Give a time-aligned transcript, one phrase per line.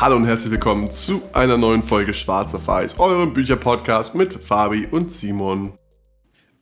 [0.00, 5.12] Hallo und herzlich willkommen zu einer neuen Folge Schwarzer Weiß, eurem Bücherpodcast mit Fabi und
[5.12, 5.74] Simon.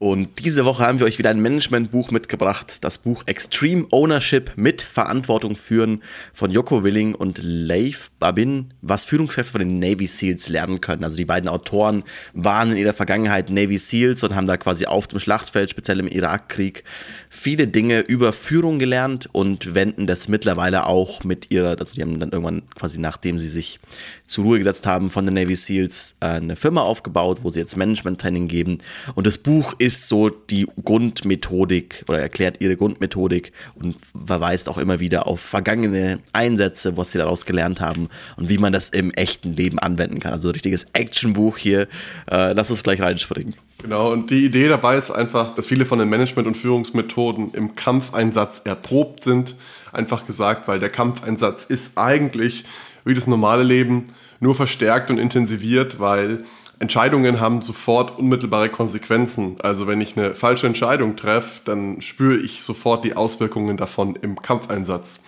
[0.01, 4.81] Und diese Woche haben wir euch wieder ein Managementbuch mitgebracht, das Buch Extreme Ownership mit
[4.81, 10.81] Verantwortung führen von Joko Willing und Leif Babin, was Führungskräfte von den Navy SEALs lernen
[10.81, 11.03] können.
[11.03, 15.09] Also die beiden Autoren waren in ihrer Vergangenheit Navy SEALs und haben da quasi auf
[15.09, 16.85] dem Schlachtfeld, speziell im Irakkrieg,
[17.29, 22.21] viele Dinge über Führung gelernt und wenden das mittlerweile auch mit ihrer, also die haben
[22.21, 23.81] dann irgendwann quasi nachdem sie sich
[24.27, 27.77] zur Ruhe gesetzt haben von den Navy SEALs äh, eine Firma aufgebaut, wo sie jetzt
[27.77, 28.79] Management-Training geben.
[29.17, 35.01] Und das Buch ist so die Grundmethodik oder erklärt ihre Grundmethodik und verweist auch immer
[35.01, 39.55] wieder auf vergangene Einsätze, was sie daraus gelernt haben und wie man das im echten
[39.55, 40.33] Leben anwenden kann.
[40.33, 41.89] Also ein richtiges Actionbuch hier.
[42.31, 43.55] Äh, lass uns gleich reinspringen.
[43.83, 47.77] Genau, und die Idee dabei ist einfach, dass viele von den Management- und Führungsmethoden im
[47.77, 49.55] Kampfeinsatz erprobt sind.
[49.93, 52.65] Einfach gesagt, weil der Kampfeinsatz ist eigentlich
[53.05, 54.07] wie das normale Leben
[54.41, 56.45] nur verstärkt und intensiviert, weil
[56.81, 59.57] Entscheidungen haben sofort unmittelbare Konsequenzen.
[59.61, 64.41] Also wenn ich eine falsche Entscheidung treffe, dann spüre ich sofort die Auswirkungen davon im
[64.41, 65.21] Kampfeinsatz.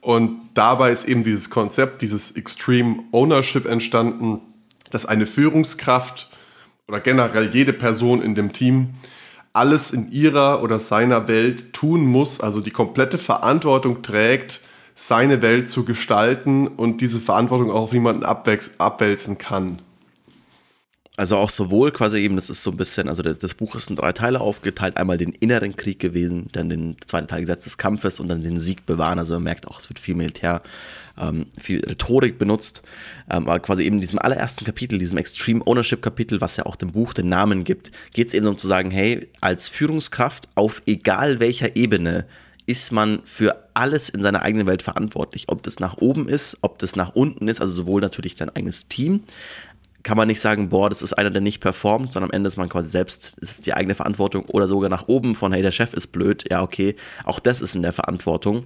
[0.00, 4.40] Und dabei ist eben dieses Konzept, dieses Extreme Ownership entstanden,
[4.90, 6.28] dass eine Führungskraft
[6.88, 8.94] oder generell jede Person in dem Team
[9.52, 14.60] alles in ihrer oder seiner Welt tun muss, also die komplette Verantwortung trägt,
[14.94, 19.82] seine Welt zu gestalten und diese Verantwortung auch auf niemanden abwälzen kann.
[21.16, 23.96] Also auch sowohl quasi eben, das ist so ein bisschen, also das Buch ist in
[23.96, 24.96] drei Teile aufgeteilt.
[24.96, 28.60] Einmal den inneren Krieg gewesen, dann den zweiten Teil Gesetz des Kampfes und dann den
[28.60, 29.18] Sieg bewahren.
[29.18, 30.62] Also man merkt auch, es wird viel Militär,
[31.18, 32.82] ähm, viel Rhetorik benutzt.
[33.28, 36.76] Ähm, aber quasi eben in diesem allerersten Kapitel, diesem Extreme Ownership Kapitel, was ja auch
[36.76, 40.80] dem Buch den Namen gibt, geht es eben um zu sagen, hey, als Führungskraft auf
[40.86, 42.24] egal welcher Ebene
[42.66, 45.46] ist man für alles in seiner eigenen Welt verantwortlich.
[45.48, 48.86] Ob das nach oben ist, ob das nach unten ist, also sowohl natürlich sein eigenes
[48.86, 49.24] Team,
[50.02, 52.56] kann man nicht sagen, boah, das ist einer, der nicht performt, sondern am Ende ist
[52.56, 55.72] man quasi selbst, ist es die eigene Verantwortung oder sogar nach oben von, hey, der
[55.72, 58.64] Chef ist blöd, ja, okay, auch das ist in der Verantwortung.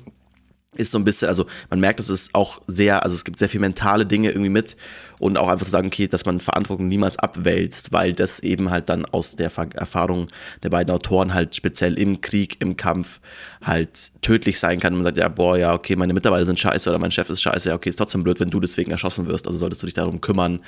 [0.77, 3.49] Ist so ein bisschen, also man merkt, es ist auch sehr, also es gibt sehr
[3.49, 4.77] viel mentale Dinge irgendwie mit
[5.19, 8.89] und auch einfach zu sagen, okay, dass man Verantwortung niemals abwälzt, weil das eben halt
[8.89, 10.29] dann aus der Erfahrung
[10.63, 13.21] der beiden Autoren halt speziell im Krieg, im Kampf
[13.63, 14.93] halt tödlich sein kann.
[14.93, 17.43] Und man sagt, ja, boah, ja, okay, meine Mitarbeiter sind scheiße oder mein Chef ist
[17.43, 19.47] scheiße, ja, okay, ist trotzdem blöd, wenn du deswegen erschossen wirst.
[19.47, 20.61] Also solltest du dich darum kümmern,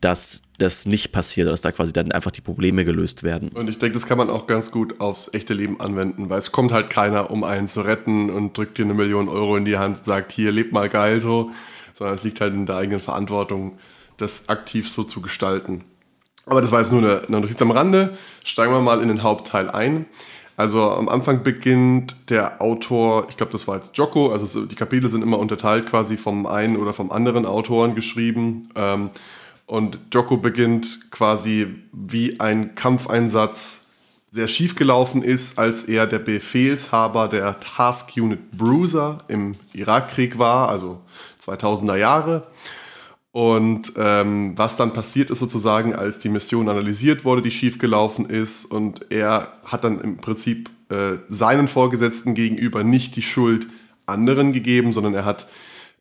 [0.00, 3.48] dass das nicht passiert, dass da quasi dann einfach die Probleme gelöst werden.
[3.48, 6.52] Und ich denke, das kann man auch ganz gut aufs echte Leben anwenden, weil es
[6.52, 9.78] kommt halt keiner, um einen zu retten und drückt dir eine Million Euro in die
[9.78, 11.50] Hand und sagt, hier, leb mal geil so,
[11.92, 13.78] sondern es liegt halt in der eigenen Verantwortung,
[14.16, 15.84] das aktiv so zu gestalten.
[16.46, 18.16] Aber das war jetzt nur eine, Notiz am Rande.
[18.42, 20.06] Steigen wir mal in den Hauptteil ein.
[20.56, 25.10] Also am Anfang beginnt der Autor, ich glaube, das war jetzt Jocko, also die Kapitel
[25.10, 28.68] sind immer unterteilt quasi vom einen oder vom anderen Autoren geschrieben.
[28.76, 29.10] Ähm,
[29.66, 33.80] und Jocko beginnt quasi wie ein Kampfeinsatz
[34.30, 40.68] sehr schief gelaufen ist, als er der Befehlshaber der Task Unit Bruiser im Irakkrieg war,
[40.68, 41.00] also
[41.40, 42.46] 2000er Jahre.
[43.34, 48.64] Und ähm, was dann passiert ist sozusagen, als die Mission analysiert wurde, die schiefgelaufen ist,
[48.64, 53.66] und er hat dann im Prinzip äh, seinen Vorgesetzten gegenüber nicht die Schuld
[54.06, 55.48] anderen gegeben, sondern er hat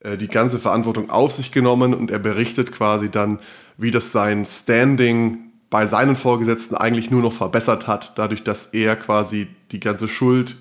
[0.01, 3.39] äh, die ganze Verantwortung auf sich genommen und er berichtet quasi dann,
[3.77, 5.39] wie das sein Standing
[5.71, 10.55] bei seinen Vorgesetzten eigentlich nur noch verbessert hat, dadurch, dass er quasi die ganze Schuld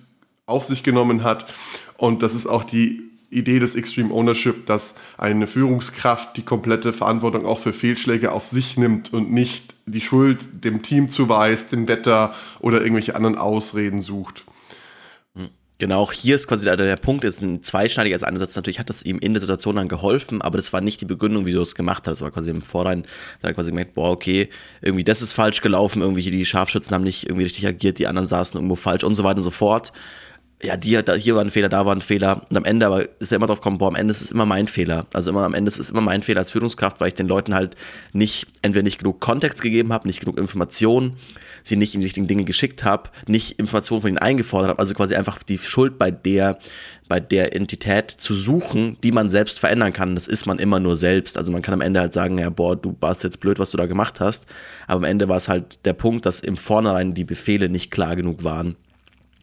[0.47, 1.53] auf sich genommen hat.
[1.99, 7.47] Und das ist auch die Idee des Extreme Ownership, dass eine Führungskraft die komplette Verantwortung
[7.47, 12.34] auch für Fehlschläge auf sich nimmt und nicht die Schuld dem Team zuweist, dem Wetter
[12.60, 14.45] oder irgendwelche anderen Ausreden sucht.
[15.34, 15.48] Hm.
[15.78, 18.54] Genau, auch hier ist quasi der, der Punkt, ist ein zweischneidiger Ansatz.
[18.54, 21.47] Natürlich hat das ihm in der Situation dann geholfen, aber das war nicht die Begründung,
[21.47, 22.12] wieso er es gemacht hat.
[22.12, 23.04] Das war quasi im Vorrein,
[23.41, 24.48] da hat quasi gemerkt, boah, okay,
[24.80, 28.28] irgendwie das ist falsch gelaufen, irgendwie die Scharfschützen haben nicht irgendwie richtig agiert, die anderen
[28.28, 29.92] saßen irgendwo falsch und so weiter und so fort
[30.64, 32.42] ja, die, da, hier war ein Fehler, da war ein Fehler.
[32.48, 34.47] Und am Ende aber ist er immer drauf gekommen, boah, am Ende ist es immer
[34.47, 35.06] mein Fehler.
[35.12, 37.53] Also immer am Ende ist es immer mein Fehler als Führungskraft, weil ich den Leuten
[37.53, 37.74] halt
[38.12, 41.16] nicht, entweder nicht genug Kontext gegeben habe, nicht genug Informationen,
[41.64, 44.78] sie nicht in die richtigen Dinge geschickt habe, nicht Informationen von ihnen eingefordert habe.
[44.78, 46.60] Also quasi einfach die Schuld bei der,
[47.08, 50.15] bei der Entität zu suchen, die man selbst verändern kann.
[50.15, 51.36] Das ist man immer nur selbst.
[51.36, 53.78] Also man kann am Ende halt sagen, ja, boah, du warst jetzt blöd, was du
[53.78, 54.47] da gemacht hast.
[54.86, 58.15] Aber am Ende war es halt der Punkt, dass im Vornherein die Befehle nicht klar
[58.15, 58.76] genug waren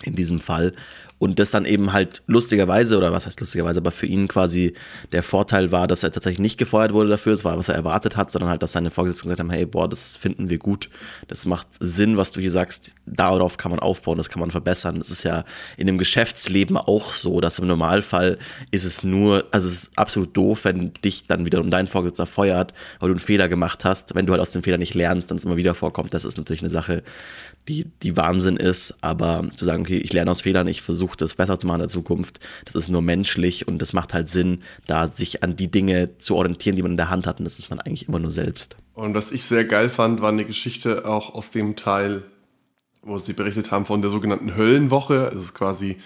[0.03, 0.73] in diesem Fall
[1.19, 4.73] Und das dann eben halt lustigerweise, oder was heißt lustigerweise, aber für ihn quasi
[5.11, 8.15] der Vorteil war, dass er tatsächlich nicht gefeuert wurde dafür, das war, was er erwartet
[8.15, 10.89] hat, sondern halt, dass seine Vorgesetzten gesagt haben, hey, boah, das finden wir gut,
[11.27, 14.95] das macht Sinn, was du hier sagst, darauf kann man aufbauen, das kann man verbessern.
[14.97, 15.43] Das ist ja
[15.77, 18.37] in dem Geschäftsleben auch so, dass im Normalfall
[18.71, 22.73] ist es nur, also es ist absolut doof, wenn dich dann wiederum dein Vorgesetzter feuert,
[22.99, 24.15] weil du einen Fehler gemacht hast.
[24.15, 26.37] Wenn du halt aus dem Fehler nicht lernst, dann es immer wieder vorkommt, das ist
[26.37, 27.03] natürlich eine Sache,
[27.67, 31.35] die, die Wahnsinn ist, aber zu sagen, okay, ich lerne aus Fehlern, ich versuche das
[31.35, 34.63] besser zu machen in der Zukunft, das ist nur menschlich und das macht halt Sinn,
[34.87, 37.59] da sich an die Dinge zu orientieren, die man in der Hand hat und das
[37.59, 38.75] ist man eigentlich immer nur selbst.
[38.95, 42.23] Und was ich sehr geil fand, war eine Geschichte auch aus dem Teil,
[43.01, 45.31] wo sie berichtet haben von der sogenannten Höllenwoche.
[45.33, 45.97] Es ist quasi,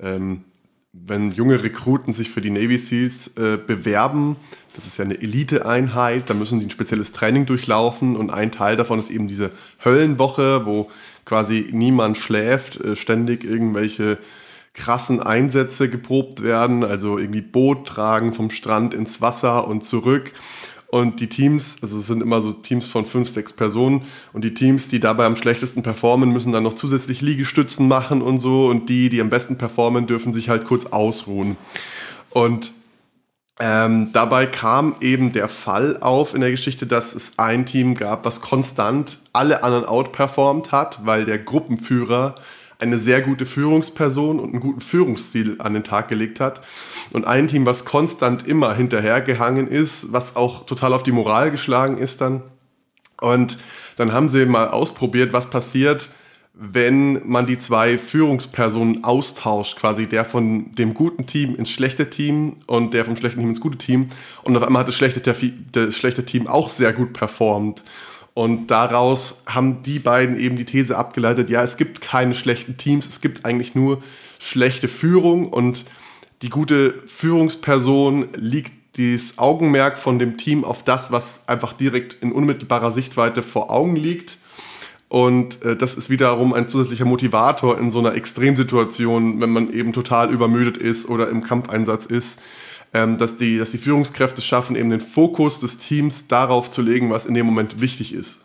[0.00, 0.44] ähm,
[0.92, 4.36] wenn junge Rekruten sich für die Navy SEALs äh, bewerben,
[4.74, 8.76] das ist ja eine Eliteeinheit, da müssen die ein spezielles Training durchlaufen und ein Teil
[8.76, 9.50] davon ist eben diese
[9.84, 10.90] Höllenwoche, wo
[11.24, 14.18] quasi niemand schläft, äh, ständig irgendwelche
[14.74, 20.32] krassen Einsätze geprobt werden, also irgendwie Boot tragen vom Strand ins Wasser und zurück.
[20.92, 24.02] Und die Teams, also es sind immer so Teams von fünf, sechs Personen
[24.34, 28.38] und die Teams, die dabei am schlechtesten performen, müssen dann noch zusätzlich Liegestützen machen und
[28.38, 31.56] so und die, die am besten performen, dürfen sich halt kurz ausruhen.
[32.28, 32.72] Und
[33.58, 38.26] ähm, dabei kam eben der Fall auf in der Geschichte, dass es ein Team gab,
[38.26, 42.34] was konstant alle anderen outperformt hat, weil der Gruppenführer
[42.82, 46.60] eine sehr gute Führungsperson und einen guten Führungsstil an den Tag gelegt hat.
[47.10, 51.98] Und ein Team, was konstant immer hinterhergehangen ist, was auch total auf die Moral geschlagen
[51.98, 52.42] ist dann.
[53.20, 53.56] Und
[53.96, 56.08] dann haben sie mal ausprobiert, was passiert,
[56.54, 62.56] wenn man die zwei Führungspersonen austauscht, quasi der von dem guten Team ins schlechte Team
[62.66, 64.08] und der vom schlechten Team ins gute Team.
[64.42, 65.20] Und auf einmal hat das schlechte,
[65.72, 67.82] das schlechte Team auch sehr gut performt.
[68.34, 73.06] Und daraus haben die beiden eben die These abgeleitet, ja, es gibt keine schlechten Teams,
[73.06, 74.02] es gibt eigentlich nur
[74.38, 75.48] schlechte Führung.
[75.48, 75.84] Und
[76.40, 82.32] die gute Führungsperson liegt das Augenmerk von dem Team auf das, was einfach direkt in
[82.32, 84.38] unmittelbarer Sichtweite vor Augen liegt.
[85.08, 89.92] Und äh, das ist wiederum ein zusätzlicher Motivator in so einer Extremsituation, wenn man eben
[89.92, 92.40] total übermüdet ist oder im Kampfeinsatz ist,
[92.94, 97.10] ähm, dass, die, dass die Führungskräfte schaffen, eben den Fokus des Teams darauf zu legen,
[97.10, 98.40] was in dem Moment wichtig ist.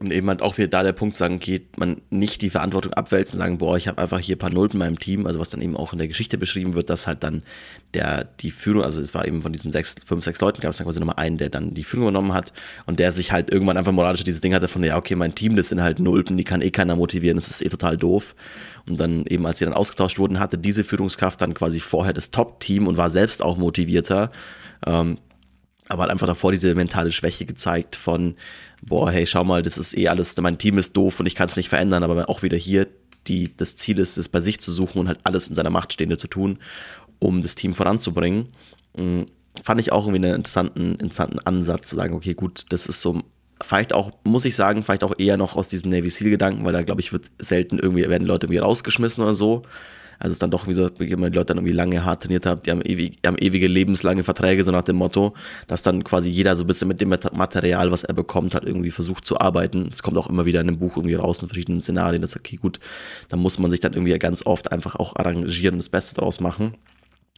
[0.00, 3.40] Und eben halt auch wieder da der Punkt sagen, geht man nicht die Verantwortung abwälzen
[3.40, 5.60] sagen, boah, ich habe einfach hier ein paar Nulpen in meinem Team, also was dann
[5.60, 7.42] eben auch in der Geschichte beschrieben wird, dass halt dann
[7.94, 10.76] der, die Führung, also es war eben von diesen sechs, fünf, sechs Leuten, gab es
[10.76, 12.52] dann quasi nochmal einen, der dann die Führung übernommen hat
[12.86, 15.56] und der sich halt irgendwann einfach moralisch dieses Ding hatte von, ja, okay, mein Team,
[15.56, 18.36] das sind halt Nulpen, die kann eh keiner motivieren, das ist eh total doof.
[18.88, 22.30] Und dann eben, als sie dann ausgetauscht wurden, hatte diese Führungskraft dann quasi vorher das
[22.30, 24.30] Top-Team und war selbst auch motivierter.
[24.86, 25.18] Ähm,
[25.88, 28.36] aber hat einfach davor diese mentale Schwäche gezeigt von,
[28.82, 31.48] boah, hey, schau mal, das ist eh alles, mein Team ist doof und ich kann
[31.48, 32.86] es nicht verändern, aber auch wieder hier
[33.26, 35.92] die, das Ziel ist, es bei sich zu suchen und halt alles in seiner Macht
[35.92, 36.58] Stehende zu tun,
[37.18, 38.48] um das Team voranzubringen.
[38.96, 39.26] Mhm.
[39.62, 43.22] Fand ich auch irgendwie einen interessanten, interessanten Ansatz zu sagen, okay, gut, das ist so,
[43.60, 46.82] vielleicht auch, muss ich sagen, vielleicht auch eher noch aus diesem Navy Seal-Gedanken, weil da,
[46.82, 49.62] glaube ich, wird selten irgendwie, werden Leute irgendwie rausgeschmissen oder so.
[50.18, 52.22] Also es ist dann doch, wie so, wie man die Leute dann irgendwie lange hart
[52.22, 55.34] trainiert haben, die haben, ewig, haben ewige lebenslange Verträge, so nach dem Motto,
[55.66, 58.90] dass dann quasi jeder so ein bisschen mit dem Material, was er bekommt, hat irgendwie
[58.90, 59.88] versucht zu arbeiten.
[59.92, 62.56] Es kommt auch immer wieder in dem Buch irgendwie raus in verschiedenen Szenarien, dass okay,
[62.56, 62.80] gut,
[63.28, 66.40] da muss man sich dann irgendwie ganz oft einfach auch arrangieren und das Beste daraus
[66.40, 66.74] machen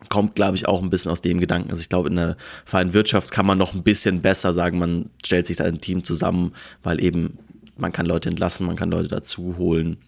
[0.08, 1.70] kommt, glaube ich, auch ein bisschen aus dem Gedanken.
[1.70, 5.10] Also ich glaube, in der freien Wirtschaft kann man noch ein bisschen besser sagen, man
[5.24, 7.38] stellt sich da ein Team zusammen, weil eben
[7.76, 9.98] man kann Leute entlassen, man kann Leute dazu holen.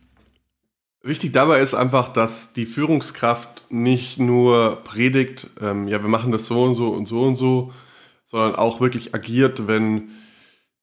[1.05, 6.47] Wichtig dabei ist einfach, dass die Führungskraft nicht nur predigt, ähm, ja, wir machen das
[6.47, 7.73] so und so und so und so,
[8.25, 10.11] sondern auch wirklich agiert, wenn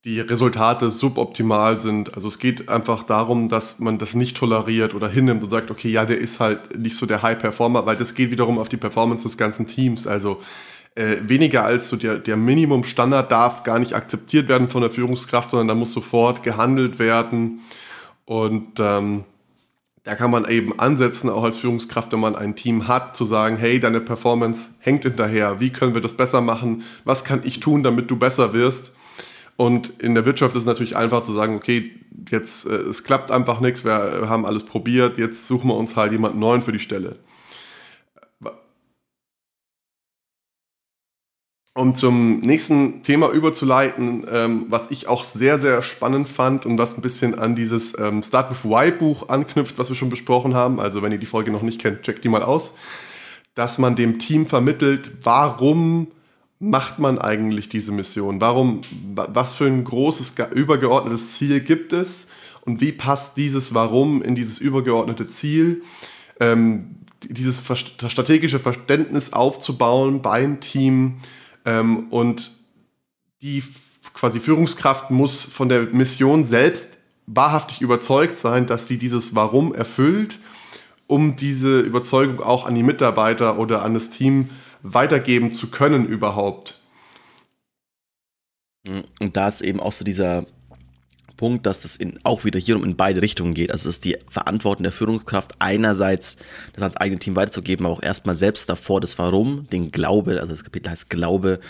[0.04, 2.16] die Resultate suboptimal sind.
[2.16, 5.90] Also es geht einfach darum, dass man das nicht toleriert oder hinnimmt und sagt, okay,
[5.90, 9.24] ja, der ist halt nicht so der High-Performer, weil das geht wiederum auf die Performance
[9.24, 10.06] des ganzen Teams.
[10.06, 10.40] Also
[10.96, 15.52] äh, weniger als so der, der Minimum-Standard darf gar nicht akzeptiert werden von der Führungskraft,
[15.52, 17.62] sondern da muss sofort gehandelt werden.
[18.26, 19.24] Und ähm,
[20.10, 23.58] da kann man eben ansetzen, auch als Führungskraft, wenn man ein Team hat, zu sagen,
[23.58, 27.84] hey, deine Performance hängt hinterher, wie können wir das besser machen, was kann ich tun,
[27.84, 28.92] damit du besser wirst.
[29.56, 31.92] Und in der Wirtschaft ist es natürlich einfach zu sagen, okay,
[32.32, 36.12] jetzt äh, es klappt einfach nichts, wir haben alles probiert, jetzt suchen wir uns halt
[36.12, 37.18] jemanden neuen für die Stelle.
[41.80, 46.98] Um zum nächsten Thema überzuleiten, ähm, was ich auch sehr, sehr spannend fand und was
[46.98, 50.82] ein bisschen an dieses ähm, Start with Why Buch anknüpft, was wir schon besprochen haben.
[50.82, 52.74] Also wenn ihr die Folge noch nicht kennt, checkt die mal aus.
[53.56, 56.08] Dass man dem Team vermittelt, warum
[56.60, 58.42] macht man eigentlich diese Mission?
[58.42, 58.82] Warum,
[59.16, 62.28] was für ein großes, übergeordnetes Ziel gibt es?
[62.66, 65.84] Und wie passt dieses Warum in dieses übergeordnete Ziel?
[66.42, 67.62] Ähm, dieses
[68.08, 71.20] strategische Verständnis aufzubauen beim Team
[71.66, 72.52] ähm, und
[73.42, 73.64] die
[74.14, 80.40] quasi Führungskraft muss von der Mission selbst wahrhaftig überzeugt sein, dass sie dieses Warum erfüllt,
[81.08, 84.50] um diese Überzeugung auch an die Mitarbeiter oder an das Team
[84.82, 86.80] weitergeben zu können überhaupt.
[89.20, 90.46] Und da ist eben auch so dieser
[91.40, 93.72] Punkt, dass das in, auch wieder hier um in beide Richtungen geht.
[93.72, 96.36] Also es ist die Verantwortung der Führungskraft einerseits,
[96.74, 100.48] das ans eigene Team weiterzugeben, aber auch erstmal selbst davor das Warum, den Glaube, also
[100.48, 101.62] das Kapitel heißt Glaube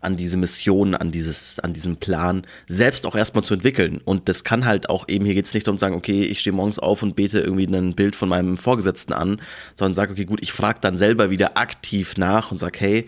[0.00, 4.00] an diese Mission, an dieses, an diesen Plan, selbst auch erstmal zu entwickeln.
[4.04, 6.38] Und das kann halt auch eben, hier geht es nicht darum zu sagen, okay, ich
[6.38, 9.40] stehe morgens auf und bete irgendwie ein Bild von meinem Vorgesetzten an,
[9.74, 13.06] sondern sage, okay, gut, ich frage dann selber wieder aktiv nach und sage, hey,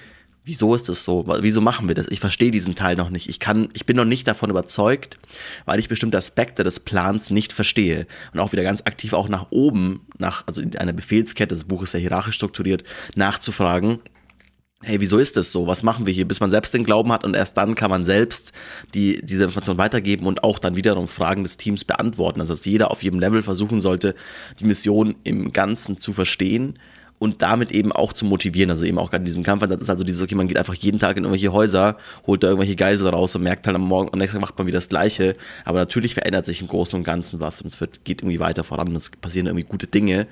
[0.49, 1.25] wieso ist es so?
[1.41, 2.07] Wieso machen wir das?
[2.09, 3.29] Ich verstehe diesen Teil noch nicht.
[3.29, 5.19] Ich kann, ich bin noch nicht davon überzeugt,
[5.67, 8.07] weil ich bestimmte Aspekte des Plans nicht verstehe.
[8.33, 11.83] Und auch wieder ganz aktiv auch nach oben, nach, also in einer Befehlskette, das Buch
[11.83, 12.83] ist ja hierarchisch strukturiert,
[13.15, 14.01] nachzufragen,
[14.81, 15.67] hey, wieso ist das so?
[15.67, 16.27] Was machen wir hier?
[16.27, 18.53] Bis man selbst den Glauben hat und erst dann kann man selbst
[18.95, 22.41] die, diese Information weitergeben und auch dann wiederum Fragen des Teams beantworten.
[22.41, 24.15] Also dass jeder auf jedem Level versuchen sollte,
[24.61, 26.79] die Mission im Ganzen zu verstehen
[27.19, 28.71] und damit eben auch zu motivieren.
[28.71, 30.75] Also eben auch gerade in diesem Kampf, das ist also dieses, okay, man geht einfach
[30.75, 31.97] jeden Tag in irgendwelche Häuser,
[32.27, 34.67] holt da irgendwelche Geisel raus und merkt halt am Morgen, am nächsten Tag macht man
[34.67, 35.37] wieder das Gleiche.
[35.65, 38.65] Aber natürlich verändert sich im Großen und Ganzen was und es wird, geht irgendwie weiter
[38.65, 40.27] voran und es passieren irgendwie gute Dinge.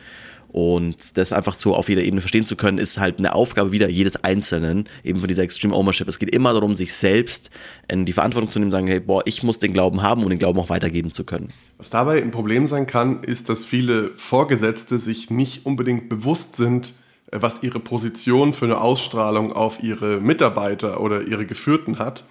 [0.56, 3.90] Und das einfach so auf jeder Ebene verstehen zu können, ist halt eine Aufgabe wieder
[3.90, 6.08] jedes Einzelnen, eben von dieser Extreme Ownership.
[6.08, 7.50] Es geht immer darum, sich selbst
[7.88, 10.38] in die Verantwortung zu nehmen, sagen, hey, boah, ich muss den Glauben haben, um den
[10.38, 11.48] Glauben auch weitergeben zu können.
[11.76, 16.94] Was dabei ein Problem sein kann, ist, dass viele Vorgesetzte sich nicht unbedingt bewusst sind,
[17.32, 22.24] äh, was ihre Position für eine Ausstrahlung auf ihre Mitarbeiter oder ihre Geführten hat.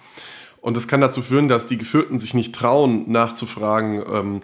[0.60, 4.42] Und das kann dazu führen, dass die Geführten sich nicht trauen, nachzufragen, ähm,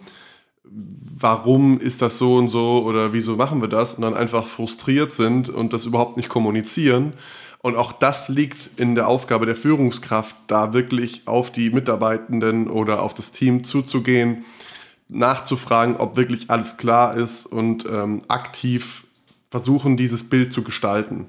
[0.75, 5.14] warum ist das so und so oder wieso machen wir das und dann einfach frustriert
[5.14, 7.12] sind und das überhaupt nicht kommunizieren.
[7.61, 13.02] Und auch das liegt in der Aufgabe der Führungskraft, da wirklich auf die Mitarbeitenden oder
[13.02, 14.45] auf das Team zuzugehen,
[15.09, 19.07] nachzufragen, ob wirklich alles klar ist und ähm, aktiv
[19.50, 21.26] versuchen, dieses Bild zu gestalten.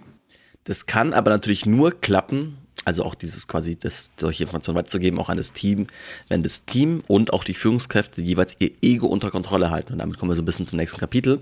[0.63, 5.29] Das kann aber natürlich nur klappen, also auch dieses quasi, das, solche Informationen weiterzugeben, auch
[5.29, 5.87] an das Team,
[6.29, 9.93] wenn das Team und auch die Führungskräfte jeweils ihr Ego unter Kontrolle halten.
[9.93, 11.39] Und damit kommen wir so ein bisschen zum nächsten Kapitel.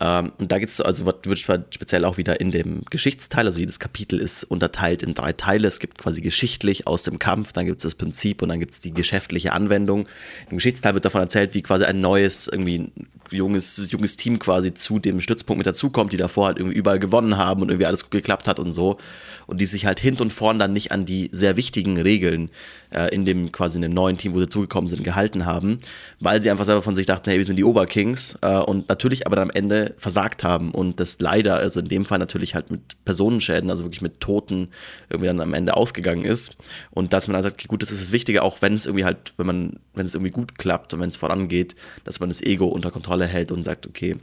[0.00, 1.26] Ähm, und da geht es, also wird
[1.70, 5.66] speziell auch wieder in dem Geschichtsteil, also jedes Kapitel ist unterteilt in drei Teile.
[5.66, 8.74] Es gibt quasi geschichtlich aus dem Kampf, dann gibt es das Prinzip und dann gibt
[8.74, 10.06] es die geschäftliche Anwendung.
[10.50, 12.90] Im Geschichtsteil wird davon erzählt, wie quasi ein neues, irgendwie
[13.30, 17.36] junges, junges Team quasi zu dem Stützpunkt mit dazukommt, die davor halt irgendwie überall gewonnen
[17.36, 18.98] haben und irgendwie alles gut geklappt hat und so.
[19.46, 22.50] Und die sich halt hinten und vorn dann nicht an die sehr wichtigen Regeln
[22.90, 25.78] äh, in dem quasi in dem neuen Team, wo sie zugekommen sind, gehalten haben,
[26.20, 29.26] weil sie einfach selber von sich dachten, hey, wir sind die Oberkings äh, und natürlich
[29.26, 32.70] aber dann am Ende versagt haben und das leider, also in dem Fall natürlich halt
[32.70, 34.68] mit Personenschäden, also wirklich mit Toten
[35.08, 36.54] irgendwie dann am Ende ausgegangen ist
[36.90, 39.04] und dass man dann sagt, okay, gut, das ist das Wichtige, auch wenn es irgendwie
[39.04, 42.42] halt, wenn man, wenn es irgendwie gut klappt und wenn es vorangeht, dass man das
[42.42, 44.16] Ego unter Kontrolle hält und sagt, okay,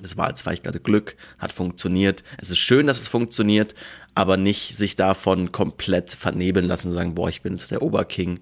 [0.00, 2.22] das war jetzt vielleicht gerade Glück, hat funktioniert.
[2.38, 3.74] Es ist schön, dass es funktioniert,
[4.18, 8.40] aber nicht sich davon komplett vernebeln lassen sagen, boah, ich bin jetzt der Oberking.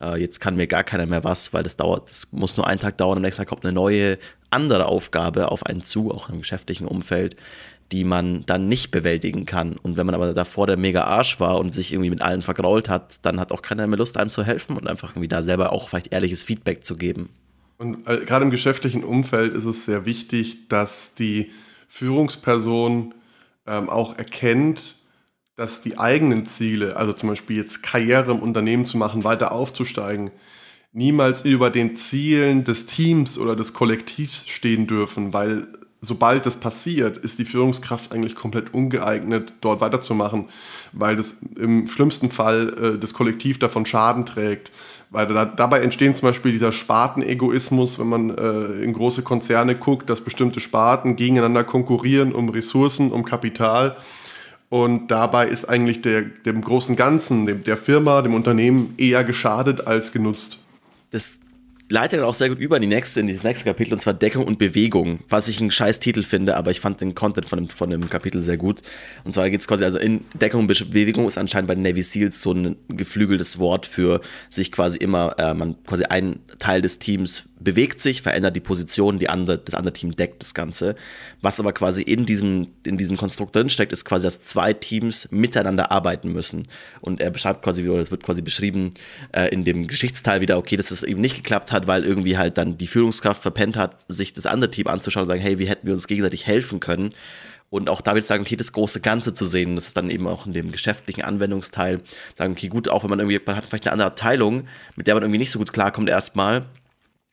[0.00, 2.80] Äh, jetzt kann mir gar keiner mehr was, weil das dauert, das muss nur einen
[2.80, 4.16] Tag dauern, am nächsten Tag kommt eine neue,
[4.48, 7.36] andere Aufgabe auf einen zu, auch im geschäftlichen Umfeld,
[7.92, 9.76] die man dann nicht bewältigen kann.
[9.76, 12.88] Und wenn man aber davor der mega Arsch war und sich irgendwie mit allen vergrault
[12.88, 15.74] hat, dann hat auch keiner mehr Lust, einem zu helfen und einfach irgendwie da selber
[15.74, 17.28] auch vielleicht ehrliches Feedback zu geben.
[17.76, 21.50] Und äh, gerade im geschäftlichen Umfeld ist es sehr wichtig, dass die
[21.88, 23.12] Führungsperson
[23.66, 24.94] ähm, auch erkennt,
[25.60, 30.30] dass die eigenen Ziele, also zum Beispiel jetzt Karriere im Unternehmen zu machen, weiter aufzusteigen,
[30.94, 35.68] niemals über den Zielen des Teams oder des Kollektivs stehen dürfen, weil
[36.00, 40.46] sobald das passiert, ist die Führungskraft eigentlich komplett ungeeignet, dort weiterzumachen,
[40.92, 44.70] weil das im schlimmsten Fall äh, das Kollektiv davon Schaden trägt.
[45.10, 50.08] Weil da, dabei entstehen zum Beispiel dieser Spartenegoismus, wenn man äh, in große Konzerne guckt,
[50.08, 53.98] dass bestimmte Sparten gegeneinander konkurrieren um Ressourcen, um Kapital.
[54.70, 59.86] Und dabei ist eigentlich der, dem großen Ganzen, dem, der Firma, dem Unternehmen eher geschadet
[59.86, 60.58] als genutzt.
[61.10, 61.34] Das
[61.88, 64.14] leitet dann auch sehr gut über in, die nächste, in dieses nächste Kapitel, und zwar
[64.14, 67.58] Deckung und Bewegung, was ich einen scheiß Titel finde, aber ich fand den Content von
[67.58, 68.80] dem, von dem Kapitel sehr gut.
[69.24, 72.02] Und zwar geht es quasi, also in Deckung und Bewegung ist anscheinend bei den Navy
[72.02, 77.00] Seals so ein geflügeltes Wort für sich quasi immer, äh, man quasi einen Teil des
[77.00, 80.94] Teams bewegt sich, verändert die Position, die andere, das andere Team deckt das Ganze.
[81.42, 85.28] Was aber quasi in diesem, in diesem Konstrukt drin steckt, ist quasi, dass zwei Teams
[85.30, 86.66] miteinander arbeiten müssen.
[87.00, 88.94] Und er beschreibt quasi, oder das wird quasi beschrieben
[89.32, 92.58] äh, in dem Geschichtsteil wieder, okay, dass es eben nicht geklappt hat, weil irgendwie halt
[92.58, 95.86] dann die Führungskraft verpennt hat, sich das andere Team anzuschauen und sagen, hey, wie hätten
[95.86, 97.10] wir uns gegenseitig helfen können?
[97.70, 100.10] Und auch da würde ich sagen, okay, das große Ganze zu sehen, das ist dann
[100.10, 102.00] eben auch in dem geschäftlichen Anwendungsteil,
[102.36, 105.14] sagen, okay, gut, auch wenn man irgendwie, man hat vielleicht eine andere Abteilung, mit der
[105.14, 106.66] man irgendwie nicht so gut klarkommt erstmal,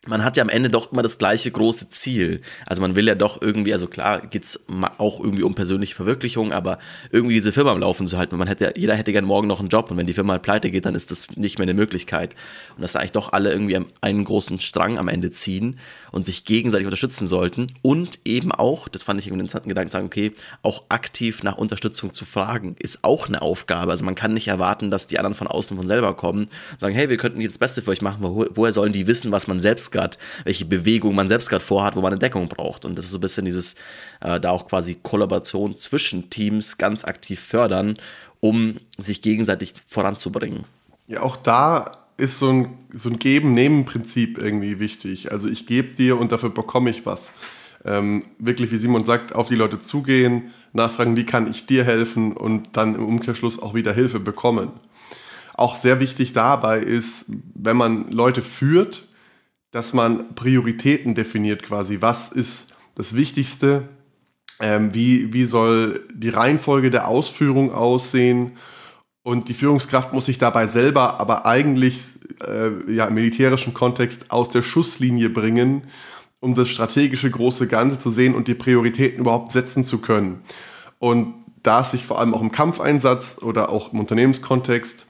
[0.08, 2.42] man hat ja am Ende doch immer das gleiche große Ziel.
[2.66, 4.60] Also man will ja doch irgendwie, also klar geht es
[4.98, 6.80] auch irgendwie um persönliche Verwirklichung, aber
[7.12, 8.38] irgendwie diese Firma am Laufen zu halten.
[8.38, 10.72] Man hätte, jeder hätte gern morgen noch einen Job und wenn die Firma halt pleite
[10.72, 12.36] geht, dann ist das nicht mehr eine Möglichkeit.
[12.76, 15.80] Und dass eigentlich doch alle irgendwie einen großen Strang am Ende ziehen
[16.12, 20.06] und sich gegenseitig unterstützen sollten und eben auch, das fand ich einen interessanten Gedanken, sagen,
[20.08, 23.92] okay, auch aktiv nach Unterstützung zu fragen, ist auch eine Aufgabe.
[23.92, 26.96] Also man kann nicht erwarten, dass die anderen von außen von selber kommen und sagen,
[26.96, 29.60] hey, wir könnten hier das Beste für euch machen, woher sollen die wissen, was man
[29.60, 32.86] selbst gerade, welche Bewegung man selbst gerade vorhat, wo man eine Deckung braucht.
[32.86, 33.76] Und das ist so ein bisschen dieses,
[34.22, 37.98] äh, da auch quasi Kollaboration zwischen Teams ganz aktiv fördern,
[38.40, 40.66] um sich gegenseitig voranzubringen.
[41.08, 45.32] Ja, auch da ist so ein, so ein Geben-Nehmen-Prinzip irgendwie wichtig.
[45.32, 47.34] Also ich gebe dir und dafür bekomme ich was.
[47.86, 52.34] Ähm, wirklich, wie Simon sagt, auf die Leute zugehen, nachfragen, wie kann ich dir helfen
[52.36, 54.72] und dann im Umkehrschluss auch wieder Hilfe bekommen.
[55.54, 57.26] Auch sehr wichtig dabei ist,
[57.56, 59.07] wenn man Leute führt,
[59.72, 61.98] dass man Prioritäten definiert quasi.
[62.02, 63.90] Was ist das Wichtigste?
[64.60, 68.58] Ähm, wie, wie soll die Reihenfolge der Ausführung aussehen?
[69.24, 74.50] Und die Führungskraft muss sich dabei selber aber eigentlich äh, ja, im militärischen Kontext aus
[74.52, 75.84] der Schusslinie bringen,
[76.40, 80.42] um das strategische große Ganze zu sehen und die Prioritäten überhaupt setzen zu können.
[80.98, 85.07] Und da es sich vor allem auch im Kampfeinsatz oder auch im Unternehmenskontext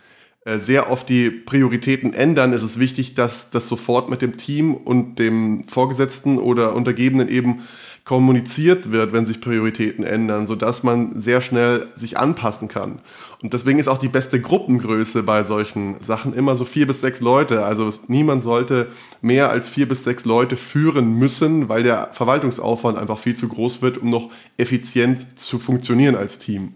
[0.55, 5.19] sehr oft die Prioritäten ändern, ist es wichtig, dass das sofort mit dem Team und
[5.19, 7.63] dem Vorgesetzten oder Untergebenen eben
[8.05, 12.99] kommuniziert wird, wenn sich Prioritäten ändern, sodass man sehr schnell sich anpassen kann.
[13.43, 17.19] Und deswegen ist auch die beste Gruppengröße bei solchen Sachen immer so vier bis sechs
[17.19, 17.65] Leute.
[17.65, 18.87] Also niemand sollte
[19.21, 23.81] mehr als vier bis sechs Leute führen müssen, weil der Verwaltungsaufwand einfach viel zu groß
[23.81, 26.75] wird, um noch effizient zu funktionieren als Team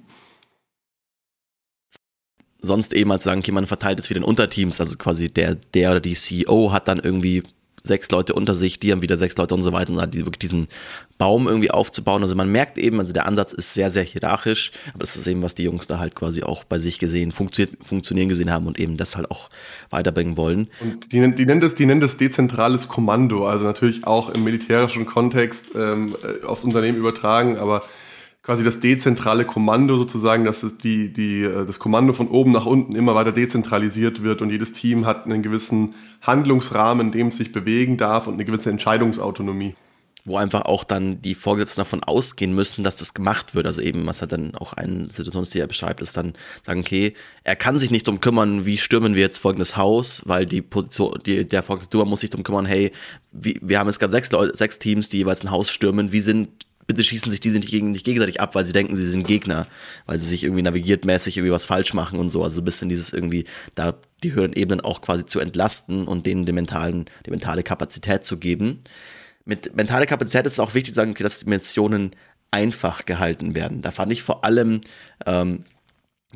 [2.62, 5.92] sonst eben als sagen, okay, man verteilt es wieder in Unterteams, also quasi der, der
[5.92, 7.44] oder die CEO hat dann irgendwie
[7.84, 10.40] sechs Leute unter sich, die haben wieder sechs Leute und so weiter und dann wirklich
[10.40, 10.68] diesen
[11.18, 12.22] Baum irgendwie aufzubauen.
[12.22, 15.42] Also man merkt eben, also der Ansatz ist sehr, sehr hierarchisch, aber das ist eben,
[15.42, 18.98] was die Jungs da halt quasi auch bei sich gesehen, funktionieren gesehen haben und eben
[18.98, 19.50] das halt auch
[19.90, 20.68] weiterbringen wollen.
[20.80, 25.06] Und die, die, nennen, das, die nennen das dezentrales Kommando, also natürlich auch im militärischen
[25.06, 27.84] Kontext ähm, äh, aufs Unternehmen übertragen, aber
[28.44, 32.66] quasi das dezentrale Kommando sozusagen, dass es die, die, äh, das Kommando von oben nach
[32.66, 37.38] unten immer weiter dezentralisiert wird und jedes Team hat einen gewissen Handlungsrahmen, in dem es
[37.38, 39.76] sich bewegen darf und eine gewisse Entscheidungsautonomie.
[40.24, 43.66] Wo einfach auch dann die Vorgesetzten davon ausgehen müssen, dass das gemacht wird.
[43.66, 46.82] Also eben, was er dann auch eine Situation ist, die er beschreibt, ist dann sagen,
[46.82, 50.62] okay, er kann sich nicht darum kümmern, wie stürmen wir jetzt folgendes Haus, weil die
[50.62, 52.92] Position, die, der Vorgesetzte muss sich darum kümmern, hey,
[53.32, 56.50] wie, wir haben jetzt gerade sechs, sechs Teams, die jeweils ein Haus stürmen, wie sind
[56.94, 59.66] bitte schießen sich diese nicht, gegen, nicht gegenseitig ab, weil sie denken, sie sind Gegner,
[60.06, 62.44] weil sie sich irgendwie navigiertmäßig irgendwie was falsch machen und so.
[62.44, 66.46] Also ein bisschen dieses irgendwie, da die höheren Ebenen auch quasi zu entlasten und denen
[66.46, 68.82] die, mentalen, die mentale Kapazität zu geben.
[69.46, 72.12] Mit mentaler Kapazität ist es auch wichtig zu sagen, dass Dimensionen
[72.52, 73.82] einfach gehalten werden.
[73.82, 74.82] Da fand ich vor allem
[75.26, 75.64] ähm,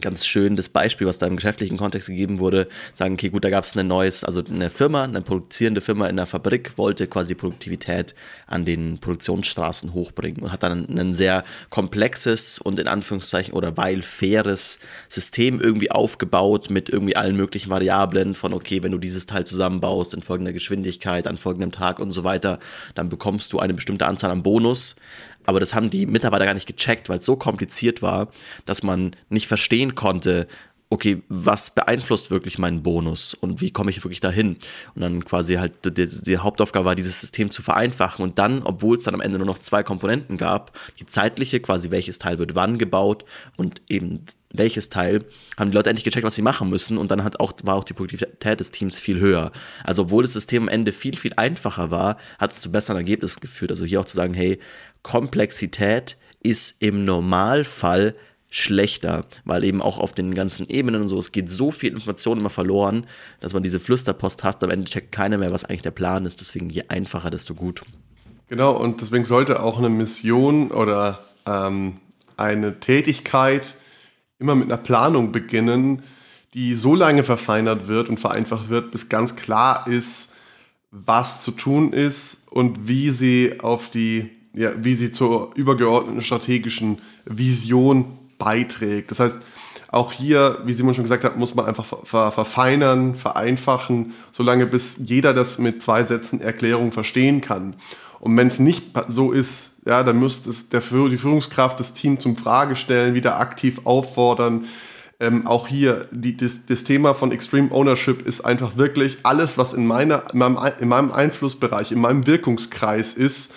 [0.01, 3.49] ganz schön das Beispiel, was da im geschäftlichen Kontext gegeben wurde, sagen, okay, gut, da
[3.49, 7.33] gab es ein neues, also eine Firma, eine produzierende Firma in der Fabrik wollte quasi
[7.33, 8.13] Produktivität
[8.45, 14.01] an den Produktionsstraßen hochbringen und hat dann ein sehr komplexes und in Anführungszeichen oder weil
[14.01, 19.45] faires System irgendwie aufgebaut mit irgendwie allen möglichen Variablen von, okay, wenn du dieses Teil
[19.45, 22.59] zusammenbaust in folgender Geschwindigkeit, an folgendem Tag und so weiter,
[22.95, 24.97] dann bekommst du eine bestimmte Anzahl an Bonus
[25.45, 28.29] aber das haben die Mitarbeiter gar nicht gecheckt, weil es so kompliziert war,
[28.65, 30.47] dass man nicht verstehen konnte,
[30.89, 34.57] okay, was beeinflusst wirklich meinen Bonus und wie komme ich wirklich dahin?
[34.93, 38.97] Und dann quasi halt die, die, Hauptaufgabe war, dieses System zu vereinfachen und dann, obwohl
[38.97, 42.55] es dann am Ende nur noch zwei Komponenten gab, die zeitliche, quasi welches Teil wird
[42.55, 43.25] wann gebaut
[43.57, 44.25] und eben
[44.57, 45.25] welches Teil,
[45.57, 47.83] haben die Leute endlich gecheckt, was sie machen müssen und dann hat auch, war auch
[47.83, 49.51] die Produktivität des Teams viel höher.
[49.83, 53.39] Also obwohl das System am Ende viel, viel einfacher war, hat es zu besseren Ergebnissen
[53.39, 53.71] geführt.
[53.71, 54.59] Also hier auch zu sagen, hey,
[55.03, 58.13] Komplexität ist im Normalfall
[58.49, 62.39] schlechter, weil eben auch auf den ganzen Ebenen und so, es geht so viel Information
[62.39, 63.05] immer verloren,
[63.41, 66.39] dass man diese Flüsterpost hast, am Ende checkt keiner mehr, was eigentlich der Plan ist,
[66.39, 67.81] deswegen je einfacher, desto gut.
[68.47, 71.97] Genau, und deswegen sollte auch eine Mission oder ähm,
[72.37, 73.73] eine Tätigkeit
[74.39, 76.03] immer mit einer Planung beginnen,
[76.53, 80.33] die so lange verfeinert wird und vereinfacht wird, bis ganz klar ist,
[80.91, 86.99] was zu tun ist und wie sie auf die, ja, wie sie zur übergeordneten strategischen
[87.25, 89.11] Vision beiträgt.
[89.11, 89.37] Das heißt,
[89.89, 94.97] auch hier, wie Simon schon gesagt hat, muss man einfach ver verfeinern, vereinfachen, solange bis
[94.97, 97.75] jeder das mit zwei Sätzen Erklärung verstehen kann.
[98.19, 102.19] Und wenn es nicht so ist, ja, dann muss es der, die Führungskraft das Team
[102.19, 104.65] zum Fragestellen wieder aktiv auffordern.
[105.19, 109.73] Ähm, auch hier, die, das, das, Thema von Extreme Ownership ist einfach wirklich alles, was
[109.73, 113.53] in, meiner, in, meinem, in meinem Einflussbereich, in meinem Wirkungskreis ist,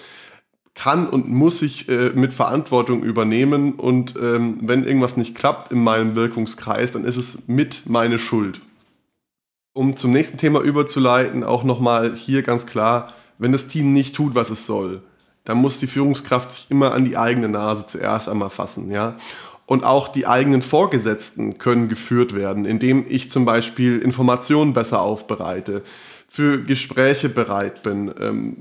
[0.76, 3.72] kann und muss ich äh, mit Verantwortung übernehmen.
[3.72, 8.60] Und ähm, wenn irgendwas nicht klappt in meinem Wirkungskreis, dann ist es mit meine Schuld.
[9.72, 14.36] Um zum nächsten Thema überzuleiten, auch nochmal hier ganz klar, wenn das Team nicht tut,
[14.36, 15.02] was es soll,
[15.48, 19.16] dann muss die Führungskraft sich immer an die eigene Nase zuerst einmal fassen, ja.
[19.64, 25.82] Und auch die eigenen Vorgesetzten können geführt werden, indem ich zum Beispiel Informationen besser aufbereite,
[26.28, 28.56] für Gespräche bereit bin, ähm,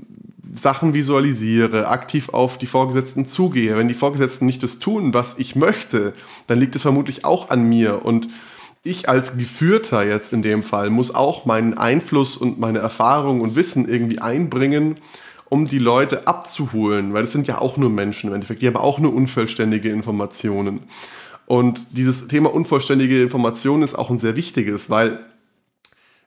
[0.54, 3.76] Sachen visualisiere, aktiv auf die Vorgesetzten zugehe.
[3.76, 6.14] Wenn die Vorgesetzten nicht das tun, was ich möchte,
[6.46, 8.02] dann liegt es vermutlich auch an mir.
[8.02, 8.28] Und
[8.82, 13.56] ich als Geführter jetzt in dem Fall muss auch meinen Einfluss und meine Erfahrung und
[13.56, 14.96] Wissen irgendwie einbringen,
[15.48, 18.76] um die Leute abzuholen, weil das sind ja auch nur Menschen im Endeffekt, die haben
[18.76, 20.82] auch nur unvollständige Informationen.
[21.46, 25.20] Und dieses Thema unvollständige Informationen ist auch ein sehr wichtiges, weil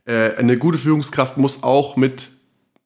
[0.05, 2.29] äh, eine gute Führungskraft muss auch mit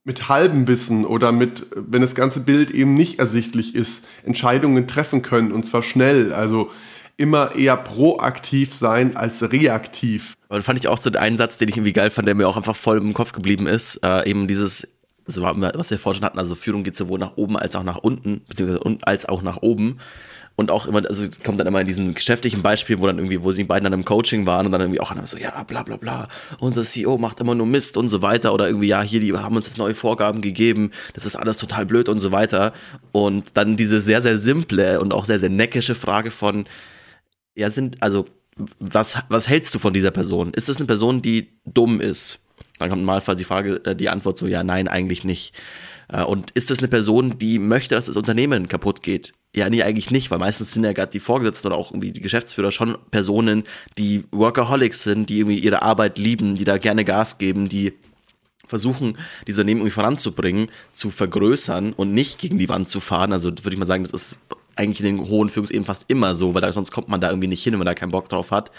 [0.08, 5.24] mit halbem Wissen oder mit, wenn das ganze Bild eben nicht ersichtlich ist, Entscheidungen treffen
[5.24, 6.32] können und zwar schnell.
[6.32, 6.70] Also
[7.18, 10.34] immer eher proaktiv sein als reaktiv.
[10.50, 12.58] Aber fand ich auch so einen Satz, den ich irgendwie geil fand, der mir auch
[12.58, 14.00] einfach voll im Kopf geblieben ist.
[14.04, 14.88] Äh, eben dieses,
[15.28, 17.98] also was wir vorhin schon hatten, also Führung geht sowohl nach oben als auch nach
[17.98, 19.98] unten, beziehungsweise als auch nach oben
[20.56, 23.52] und auch immer, also kommt dann immer in diesen geschäftlichen Beispiel, wo dann irgendwie, wo
[23.52, 25.98] die beiden dann im Coaching waren und dann irgendwie auch einer so, ja, bla bla
[25.98, 26.28] bla,
[26.60, 29.56] unser CEO macht immer nur Mist und so weiter oder irgendwie, ja, hier, die haben
[29.56, 32.72] uns jetzt neue Vorgaben gegeben, das ist alles total blöd und so weiter.
[33.12, 36.66] Und dann diese sehr, sehr simple und auch sehr, sehr neckische Frage von,
[37.56, 38.26] ja, sind, also,
[38.80, 40.54] was, was hältst du von dieser Person?
[40.54, 42.40] Ist das eine Person, die dumm ist?
[42.80, 45.54] Dann kommt normalerweise die Frage, äh, die Antwort so, ja, nein, eigentlich nicht.
[46.10, 49.34] Äh, und ist das eine Person, die möchte, dass das Unternehmen kaputt geht?
[49.56, 52.22] Ja, nee, eigentlich nicht, weil meistens sind ja gerade die Vorgesetzten oder auch irgendwie die
[52.22, 53.64] Geschäftsführer schon Personen,
[53.98, 57.94] die Workaholics sind, die irgendwie ihre Arbeit lieben, die da gerne Gas geben, die
[58.68, 63.32] versuchen, diese Unternehmen irgendwie voranzubringen, zu vergrößern und nicht gegen die Wand zu fahren.
[63.32, 64.38] Also würde ich mal sagen, das ist
[64.76, 67.48] eigentlich in den hohen Führungsebenen fast immer so, weil da, sonst kommt man da irgendwie
[67.48, 68.72] nicht hin, wenn man da keinen Bock drauf hat.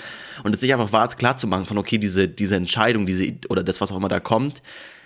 [0.44, 3.62] Und es sich einfach wahr, klar zu machen von, okay, diese, diese Entscheidung, diese, oder
[3.62, 4.62] das, was auch immer da kommt,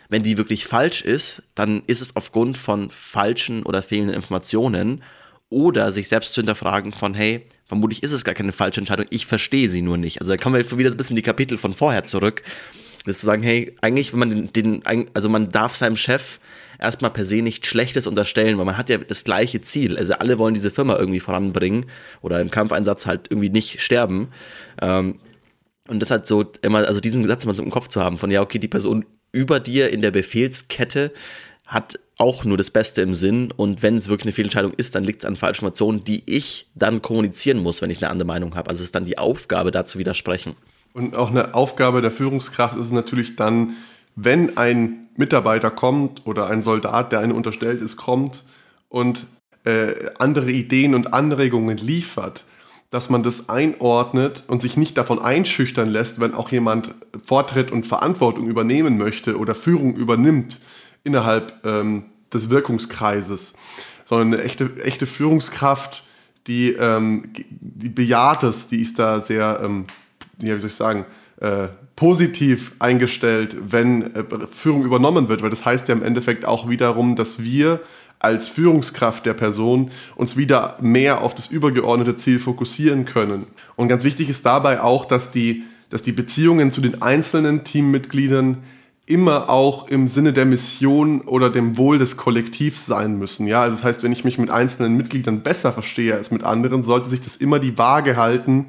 [0.09, 5.03] wenn die wirklich falsch ist, dann ist es aufgrund von falschen oder fehlenden Informationen
[5.49, 9.27] oder sich selbst zu hinterfragen von, hey, vermutlich ist es gar keine falsche Entscheidung, ich
[9.27, 10.21] verstehe sie nur nicht.
[10.21, 12.43] Also da kommen wir wieder ein bisschen die Kapitel von vorher zurück.
[13.07, 16.39] Das zu sagen, hey, eigentlich, wenn man den, den, also man darf seinem Chef
[16.81, 19.97] erstmal per se nichts Schlechtes unterstellen, weil man hat ja das gleiche Ziel.
[19.97, 21.87] Also alle wollen diese Firma irgendwie voranbringen
[22.23, 24.29] oder im Kampfeinsatz halt irgendwie nicht sterben.
[24.81, 25.21] Ähm,
[25.89, 28.31] und das hat so immer, also diesen Satz immer so im Kopf zu haben, von
[28.31, 31.13] ja, okay, die Person über dir in der Befehlskette
[31.67, 35.05] hat auch nur das Beste im Sinn und wenn es wirklich eine Fehlentscheidung ist, dann
[35.05, 38.57] liegt es an falschen Informationen, die ich dann kommunizieren muss, wenn ich eine andere Meinung
[38.57, 38.69] habe.
[38.69, 40.55] Also es ist dann die Aufgabe, da zu widersprechen.
[40.93, 43.77] Und auch eine Aufgabe der Führungskraft ist natürlich dann,
[44.17, 48.45] wenn ein Mitarbeiter kommt oder ein Soldat, der einem unterstellt ist, kommt
[48.89, 49.27] und
[49.65, 52.45] äh, andere Ideen und Anregungen liefert,
[52.91, 57.87] dass man das einordnet und sich nicht davon einschüchtern lässt, wenn auch jemand vortritt und
[57.87, 60.61] Verantwortung übernehmen möchte oder Führung übernimmt
[61.05, 63.55] innerhalb ähm, des Wirkungskreises,
[64.05, 66.05] sondern eine echte, echte Führungskraft,
[66.47, 69.85] die, ähm, die bejaht es, die ist da sehr, ähm,
[70.39, 71.05] ja, wie soll ich sagen,
[71.41, 76.69] äh, positiv eingestellt, wenn äh, Führung übernommen wird, weil das heißt ja im Endeffekt auch
[76.69, 77.81] wiederum, dass wir
[78.19, 83.47] als Führungskraft der Person uns wieder mehr auf das übergeordnete Ziel fokussieren können.
[83.77, 88.59] Und ganz wichtig ist dabei auch, dass die, dass die Beziehungen zu den einzelnen Teammitgliedern
[89.07, 93.47] immer auch im Sinne der Mission oder dem Wohl des Kollektivs sein müssen.
[93.47, 96.83] Ja, also das heißt, wenn ich mich mit einzelnen Mitgliedern besser verstehe als mit anderen,
[96.83, 98.67] sollte sich das immer die Waage halten,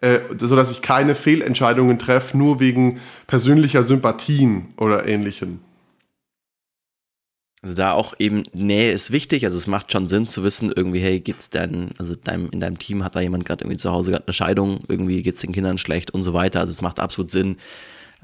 [0.00, 5.60] äh, sodass ich keine Fehlentscheidungen treffe, nur wegen persönlicher Sympathien oder ähnlichem.
[7.62, 11.00] Also da auch eben Nähe ist wichtig, also es macht schon Sinn zu wissen, irgendwie,
[11.00, 14.12] hey, geht's denn, also deinem, in deinem Team hat da jemand gerade irgendwie zu Hause
[14.12, 16.60] gerade eine Scheidung, irgendwie geht's den Kindern schlecht und so weiter.
[16.60, 17.58] Also es macht absolut Sinn,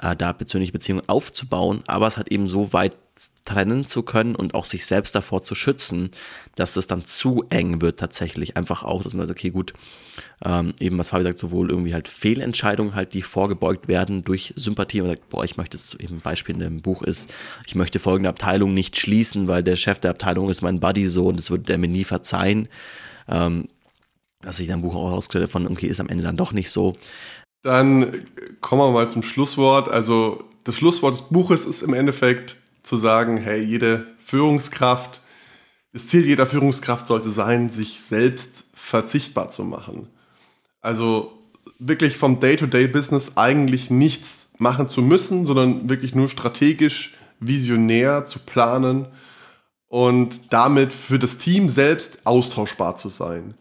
[0.01, 2.97] äh, da persönliche Beziehungen aufzubauen, aber es hat eben so weit
[3.45, 6.11] trennen zu können und auch sich selbst davor zu schützen,
[6.57, 8.57] dass es dann zu eng wird tatsächlich.
[8.57, 9.73] Einfach auch, dass man sagt, okay, gut,
[10.45, 15.01] ähm, eben was Fabi sagt, sowohl irgendwie halt Fehlentscheidungen halt, die vorgebeugt werden durch Sympathie.
[15.01, 17.33] Man sagt, boah, ich möchte jetzt eben ein Beispiel in dem Buch ist,
[17.67, 21.29] ich möchte folgende Abteilung nicht schließen, weil der Chef der Abteilung ist mein Buddy so
[21.29, 22.69] und das würde der mir nie verzeihen.
[23.29, 23.69] Ähm,
[24.43, 26.95] dass ich dann Buch auch rauskriege von, okay, ist am Ende dann doch nicht so.
[27.63, 28.23] Dann
[28.61, 29.89] kommen wir mal zum Schlusswort.
[29.89, 35.21] Also das Schlusswort des Buches ist im Endeffekt zu sagen, hey, jede Führungskraft,
[35.93, 40.09] das Ziel jeder Führungskraft sollte sein, sich selbst verzichtbar zu machen.
[40.81, 41.33] Also
[41.81, 49.07] wirklich vom Day-to-Day-Business eigentlich nichts machen zu müssen, sondern wirklich nur strategisch, visionär zu planen
[49.89, 53.55] und damit für das Team selbst austauschbar zu sein.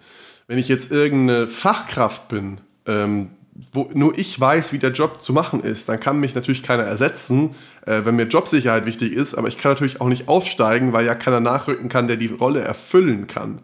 [0.48, 3.32] Wenn ich jetzt irgendeine Fachkraft bin, ähm,
[3.72, 6.84] wo nur ich weiß, wie der Job zu machen ist, dann kann mich natürlich keiner
[6.84, 7.52] ersetzen,
[7.86, 11.15] äh, wenn mir Jobsicherheit wichtig ist, aber ich kann natürlich auch nicht aufsteigen, weil ja
[11.15, 13.62] keiner nachrücken kann, der die Rolle erfüllen kann.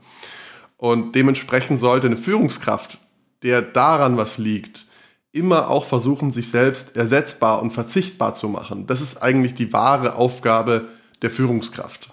[0.78, 3.00] Und dementsprechend sollte eine Führungskraft,
[3.44, 4.86] der daran was liegt,
[5.34, 8.88] immer auch versuchen, sich selbst ersetzbar und verzichtbar zu machen.
[8.88, 10.88] Das ist eigentlich die wahre Aufgabe
[11.22, 12.11] der Führungskraft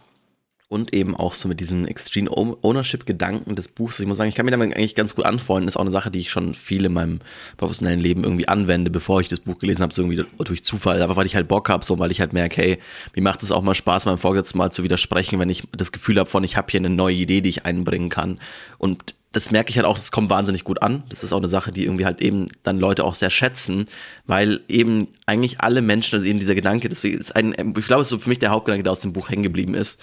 [0.68, 3.98] und eben auch so mit diesem Extreme Ownership-Gedanken des Buchs.
[4.00, 5.66] Ich muss sagen, ich kann mir damit eigentlich ganz gut anfreunden.
[5.66, 7.20] Ist auch eine Sache, die ich schon viel in meinem
[7.56, 11.16] professionellen Leben irgendwie anwende, bevor ich das Buch gelesen habe, so irgendwie durch Zufall, aber
[11.16, 12.78] weil ich halt Bock habe, so weil ich halt merke, hey,
[13.14, 16.18] mir macht es auch mal Spaß, meinem Vorgesetzten mal zu widersprechen, wenn ich das Gefühl
[16.18, 18.38] habe von, ich habe hier eine neue Idee, die ich einbringen kann.
[18.76, 21.02] Und das merke ich halt auch, das kommt wahnsinnig gut an.
[21.10, 23.84] Das ist auch eine Sache, die irgendwie halt eben dann Leute auch sehr schätzen,
[24.26, 28.06] weil eben eigentlich alle Menschen, also eben dieser Gedanke, deswegen ist ein, ich glaube, es
[28.06, 30.00] ist so für mich der Hauptgedanke, der aus dem Buch hängen geblieben ist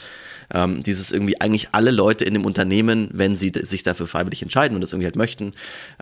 [0.54, 4.76] ähm, dieses irgendwie eigentlich alle Leute in dem Unternehmen, wenn sie sich dafür freiwillig entscheiden
[4.76, 5.54] und das irgendwie halt möchten,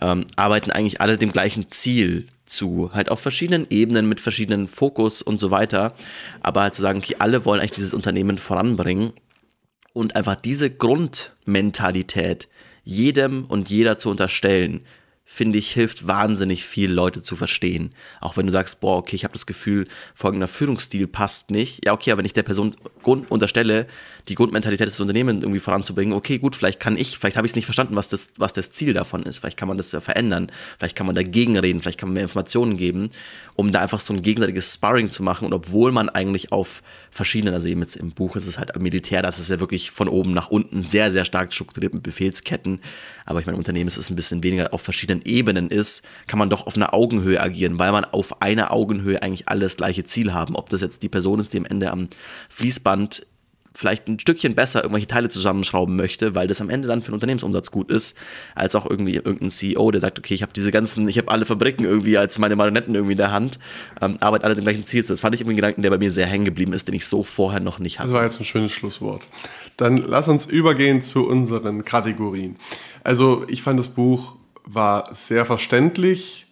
[0.01, 5.21] ähm, arbeiten eigentlich alle dem gleichen Ziel zu, halt auf verschiedenen Ebenen mit verschiedenen Fokus
[5.21, 5.93] und so weiter,
[6.41, 9.13] aber halt zu sagen, okay, alle wollen eigentlich dieses Unternehmen voranbringen
[9.93, 12.47] und einfach diese Grundmentalität
[12.83, 14.81] jedem und jeder zu unterstellen,
[15.33, 17.95] finde ich, hilft wahnsinnig viel, Leute zu verstehen.
[18.21, 21.83] Auch wenn du sagst, boah, okay, ich habe das Gefühl, folgender Führungsstil passt nicht.
[21.83, 23.87] Ja, okay, aber wenn ich der Person Grund unterstelle,
[24.29, 27.55] die Grundmentalität des Unternehmens irgendwie voranzubringen, okay, gut, vielleicht kann ich, vielleicht habe ich es
[27.55, 29.39] nicht verstanden, was das, was das Ziel davon ist.
[29.39, 32.77] Vielleicht kann man das verändern, vielleicht kann man dagegen reden, vielleicht kann man mehr Informationen
[32.77, 33.09] geben,
[33.55, 35.45] um da einfach so ein gegenseitiges Sparring zu machen.
[35.47, 39.23] Und obwohl man eigentlich auf verschiedenen, also eben jetzt im Buch ist es halt Militär,
[39.23, 42.79] das ist ja wirklich von oben nach unten sehr, sehr stark strukturiert mit Befehlsketten.
[43.25, 46.39] Aber ich meine, im Unternehmen ist es ein bisschen weniger auf verschiedenen Ebenen ist, kann
[46.39, 50.33] man doch auf einer Augenhöhe agieren, weil man auf einer Augenhöhe eigentlich alles gleiche Ziel
[50.33, 50.55] haben.
[50.55, 52.09] Ob das jetzt die Person ist, die am Ende am
[52.49, 53.25] Fließband
[53.75, 57.15] vielleicht ein Stückchen besser irgendwelche Teile zusammenschrauben möchte, weil das am Ende dann für den
[57.15, 58.15] Unternehmensumsatz gut ist,
[58.55, 61.45] als auch irgendwie irgendein CEO, der sagt, okay, ich habe diese ganzen, ich habe alle
[61.45, 63.59] Fabriken irgendwie als meine Marionetten irgendwie in der Hand,
[64.01, 65.03] ähm, arbeiten alle dem gleichen Ziel.
[65.03, 67.07] Das fand ich irgendwie einen Gedanken, der bei mir sehr hängen geblieben ist, den ich
[67.07, 68.09] so vorher noch nicht hatte.
[68.09, 69.23] Das war jetzt ein schönes Schlusswort.
[69.77, 72.55] Dann lass uns übergehen zu unseren Kategorien.
[73.03, 76.43] Also ich fand das Buch war sehr verständlich,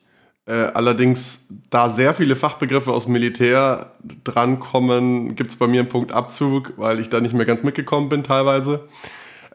[0.46, 3.92] äh, allerdings, da sehr viele Fachbegriffe aus Militär
[4.24, 8.10] drankommen, gibt es bei mir einen Punkt Abzug, weil ich da nicht mehr ganz mitgekommen
[8.10, 8.88] bin teilweise.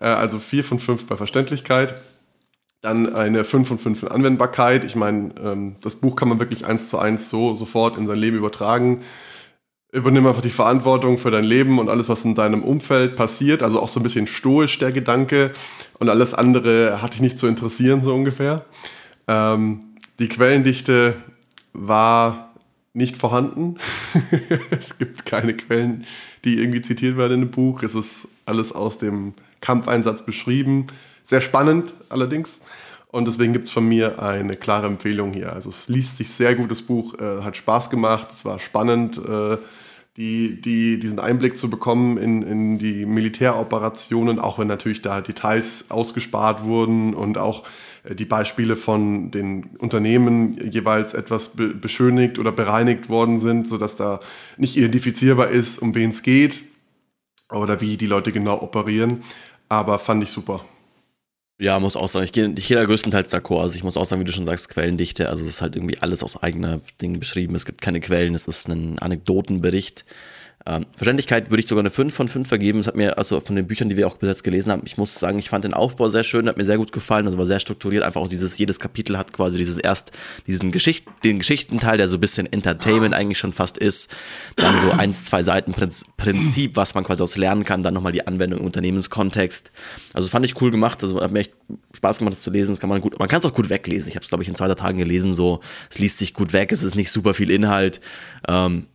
[0.01, 2.01] Äh, also 4 von 5 bei Verständlichkeit.
[2.83, 4.85] Dann eine 5 von 5 in Anwendbarkeit.
[4.85, 8.19] Ich meine, ähm, das Buch kann man wirklich eins zu eins so sofort in sein
[8.19, 9.03] Leben übertragen.
[9.97, 13.63] Übernimm einfach die Verantwortung für dein Leben und alles, was in deinem Umfeld passiert.
[13.63, 15.53] Also auch so ein bisschen stoisch der Gedanke.
[15.99, 18.67] Und alles andere hat dich nicht zu interessieren, so ungefähr.
[19.27, 19.81] Ähm,
[20.19, 21.15] die Quellendichte
[21.73, 22.55] war
[22.93, 23.79] nicht vorhanden.
[24.71, 26.05] es gibt keine Quellen,
[26.45, 27.83] die irgendwie zitiert werden in dem Buch.
[27.83, 29.33] Es ist alles aus dem
[29.63, 30.89] Kampfeinsatz beschrieben.
[31.25, 32.61] Sehr spannend allerdings.
[33.09, 35.55] Und deswegen gibt es von mir eine klare Empfehlung hier.
[35.55, 39.17] Also es liest sich sehr gut, das Buch äh, hat Spaß gemacht, es war spannend,
[39.17, 39.57] äh,
[40.17, 45.91] die, die, diesen Einblick zu bekommen in, in die Militäroperationen, auch wenn natürlich da Details
[45.91, 47.65] ausgespart wurden und auch
[48.05, 53.97] äh, die Beispiele von den Unternehmen jeweils etwas be beschönigt oder bereinigt worden sind, sodass
[53.97, 54.21] da
[54.57, 56.65] nicht identifizierbar ist, um wen es geht
[57.51, 59.23] oder wie die Leute genau operieren.
[59.69, 60.65] Aber fand ich super.
[61.59, 63.63] Ja, muss auch sagen, ich gehe, ich gehe da größtenteils d'accord.
[63.63, 65.31] Also ich muss auch sagen, wie du schon sagst, Quellendichte.
[65.31, 67.55] Also es ist halt irgendwie alles aus eigener Ding beschrieben.
[67.55, 70.05] Es gibt keine Quellen, es ist ein Anekdotenbericht.
[70.69, 72.81] Ähm, Verständlichkeit würde ich sogar eine 5 von 5 vergeben.
[72.81, 75.15] Es hat mir, also von den Büchern, die wir auch besetzt gelesen haben, ich muss
[75.15, 77.25] sagen, ich fand den Aufbau sehr schön, hat mir sehr gut gefallen.
[77.27, 78.03] Also war sehr strukturiert.
[78.03, 80.11] Einfach auch dieses, jedes Kapitel hat quasi dieses erst,
[80.49, 84.11] diesen Geschicht, den Geschichtenteil, der so ein bisschen Entertainment eigentlich schon fast ist.
[84.57, 85.73] Dann so eins, zwei Seiten
[86.17, 87.85] Prinzip, was man quasi aus lernen kann.
[87.85, 89.71] Dann nochmal die Anwendung im Unternehmenskontext.
[90.15, 91.01] Also fand ich cool gemacht.
[91.03, 91.53] Also hat mir echt
[91.95, 92.73] Spaß gemacht, das zu lesen.
[92.73, 94.09] Das kann man gut, man kann es auch gut weglesen.
[94.09, 95.33] Ich habe es, glaube ich, in zwei Tagen gelesen.
[95.33, 96.73] So, es liest sich gut weg.
[96.73, 98.01] Es ist nicht super viel Inhalt.
[98.49, 98.87] Ähm,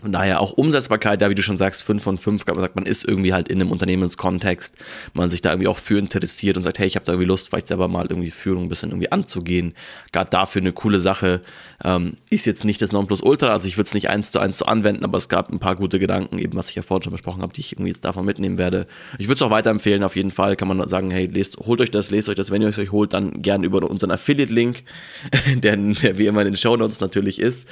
[0.00, 2.86] Von daher auch Umsetzbarkeit, da wie du schon sagst, 5 von 5, man sagt, man
[2.86, 4.74] ist irgendwie halt in einem Unternehmenskontext,
[5.12, 7.48] man sich da irgendwie auch für interessiert und sagt, hey, ich habe da irgendwie Lust,
[7.48, 9.74] vielleicht selber mal irgendwie Führung ein bisschen irgendwie anzugehen.
[10.12, 11.42] Gerade dafür eine coole Sache.
[11.84, 14.64] Ähm, ist jetzt nicht das Nonplusultra, also ich würde es nicht eins zu eins so
[14.64, 17.42] anwenden, aber es gab ein paar gute Gedanken, eben was ich ja vorhin schon besprochen
[17.42, 18.86] habe, die ich irgendwie jetzt davon mitnehmen werde.
[19.18, 21.90] Ich würde es auch weiterempfehlen, auf jeden Fall kann man sagen, hey, lest, holt euch
[21.90, 24.82] das, lest euch das, wenn ihr es euch holt, dann gerne über unseren Affiliate-Link,
[25.56, 27.68] der, der, wie immer in den Show Notes natürlich ist.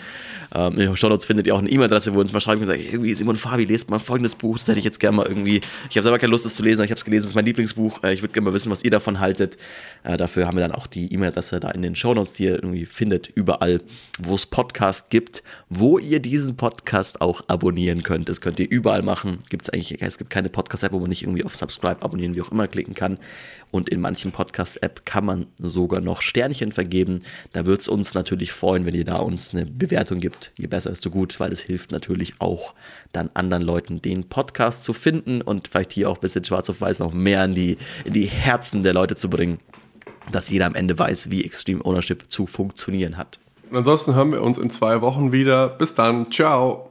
[0.55, 2.83] Ähm, in den Show Notes findet ihr auch eine E-Mail-Adresse, wo uns mal schreiben könnt,
[2.85, 5.97] irgendwie Simon Fabi, lest mal folgendes Buch, das hätte ich jetzt gerne mal irgendwie, ich
[5.97, 7.45] habe selber keine Lust, das zu lesen, aber ich habe es gelesen, das ist mein
[7.45, 9.57] Lieblingsbuch, äh, ich würde gerne mal wissen, was ihr davon haltet.
[10.03, 12.55] Äh, dafür haben wir dann auch die E-Mail-Adresse da in den Show Notes, die ihr
[12.55, 13.81] irgendwie findet, überall,
[14.19, 18.29] wo es Podcast gibt, wo ihr diesen Podcast auch abonnieren könnt.
[18.29, 19.39] Das könnt ihr überall machen.
[19.49, 22.51] Gibt's eigentlich, es gibt keine Podcast-App, wo man nicht irgendwie auf Subscribe, abonnieren, wie auch
[22.51, 23.19] immer klicken kann.
[23.71, 27.21] Und in manchen Podcast-App kann man sogar noch Sternchen vergeben.
[27.53, 30.53] Da würde es uns natürlich freuen, wenn ihr da uns eine Bewertung gibt.
[30.57, 32.75] Je besser, desto gut, weil es hilft natürlich auch
[33.13, 36.81] dann anderen Leuten den Podcast zu finden und vielleicht hier auch ein bisschen schwarz auf
[36.81, 39.59] weiß noch mehr in die, in die Herzen der Leute zu bringen,
[40.33, 43.39] dass jeder am Ende weiß, wie Extreme Ownership zu funktionieren hat.
[43.71, 45.69] Ansonsten hören wir uns in zwei Wochen wieder.
[45.69, 46.31] Bis dann.
[46.31, 46.88] Ciao.